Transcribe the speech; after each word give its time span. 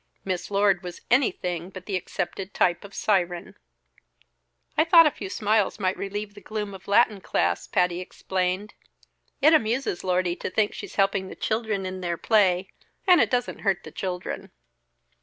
Miss 0.25 0.49
Lord 0.49 0.81
was 0.81 1.01
anything 1.11 1.69
but 1.69 1.85
the 1.85 1.95
accepted 1.95 2.55
type 2.55 2.83
of 2.83 2.95
siren. 2.95 3.55
"I 4.75 4.83
thought 4.83 5.05
a 5.05 5.11
few 5.11 5.29
smiles 5.29 5.79
might 5.79 5.95
relieve 5.95 6.33
the 6.33 6.41
gloom 6.41 6.73
of 6.73 6.87
Latin 6.87 7.21
class," 7.21 7.67
Patty 7.67 7.99
explained. 7.99 8.73
"It 9.43 9.53
amuses 9.53 10.03
Lordy 10.03 10.35
to 10.37 10.49
think 10.49 10.73
she's 10.73 10.95
helping 10.95 11.27
the 11.27 11.35
children 11.35 11.85
in 11.85 12.01
their 12.01 12.17
play; 12.17 12.71
and 13.07 13.21
it 13.21 13.29
doesn't 13.29 13.59
hurt 13.59 13.83
the 13.83 13.91
children." 13.91 14.49